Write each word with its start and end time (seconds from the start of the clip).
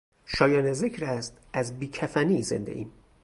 شایان 0.25 0.73
ذکر 0.73 1.05
است 1.05 1.37
از 1.53 1.79
بی 1.79 1.87
کفنی 1.87 2.41
زنده 2.41 2.71
ایم 2.71 2.91